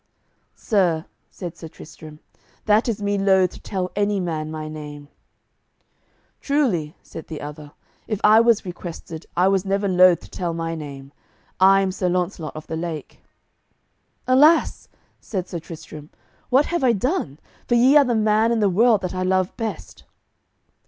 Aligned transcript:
"Sir," 0.55 1.05
said 1.29 1.55
Sir 1.55 1.67
Tristram, 1.67 2.21
"that 2.65 2.89
is 2.89 3.03
me 3.03 3.19
loath 3.19 3.51
to 3.51 3.59
tell 3.59 3.91
any 3.95 4.19
man 4.19 4.49
my 4.49 4.67
name." 4.67 5.09
"Truly," 6.39 6.95
said 7.03 7.27
the 7.27 7.39
other, 7.39 7.73
"if 8.07 8.19
I 8.23 8.39
was 8.39 8.65
requested, 8.65 9.27
I 9.37 9.47
was 9.47 9.63
never 9.63 9.87
loath 9.87 10.21
to 10.21 10.29
tell 10.31 10.55
my 10.55 10.73
name. 10.73 11.11
I 11.59 11.81
am 11.81 11.91
Sir 11.91 12.09
Launcelot 12.09 12.55
of 12.55 12.65
the 12.65 12.75
Lake." 12.77 13.19
"Alas," 14.25 14.89
said 15.19 15.47
Sir 15.47 15.59
Tristram, 15.59 16.09
"what 16.49 16.65
have 16.65 16.83
I 16.83 16.93
done, 16.93 17.37
for 17.67 17.75
ye 17.75 17.95
are 17.95 18.03
the 18.03 18.15
man 18.15 18.51
in 18.51 18.59
the 18.59 18.69
world 18.69 19.01
that 19.01 19.13
I 19.13 19.21
love 19.21 19.55
best." 19.55 20.05